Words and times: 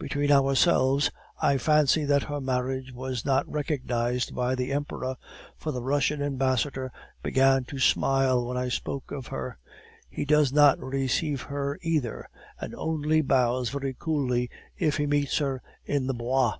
Between 0.00 0.32
ourselves, 0.32 1.12
I 1.40 1.58
fancy 1.58 2.04
that 2.06 2.24
her 2.24 2.40
marriage 2.40 2.92
was 2.92 3.24
not 3.24 3.48
recognized 3.48 4.34
by 4.34 4.56
the 4.56 4.72
Emperor, 4.72 5.14
for 5.56 5.70
the 5.70 5.80
Russian 5.80 6.20
ambassador 6.20 6.90
began 7.22 7.62
to 7.66 7.78
smile 7.78 8.44
when 8.44 8.56
I 8.56 8.68
spoke 8.68 9.12
of 9.12 9.28
her; 9.28 9.58
he 10.10 10.24
does 10.24 10.52
not 10.52 10.80
receive 10.80 11.42
her 11.42 11.78
either, 11.82 12.28
and 12.60 12.74
only 12.74 13.20
bows 13.20 13.70
very 13.70 13.94
coolly 13.96 14.50
if 14.76 14.96
he 14.96 15.06
meets 15.06 15.38
her 15.38 15.62
in 15.84 16.08
the 16.08 16.14
Bois. 16.14 16.56